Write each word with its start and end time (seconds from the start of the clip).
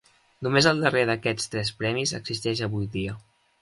Només 0.47 0.69
el 0.71 0.81
darrer 0.85 1.03
d'aquests 1.11 1.53
tres 1.53 1.73
premis 1.85 2.17
existeix 2.23 2.67
avui 2.71 2.93
dia. 3.01 3.19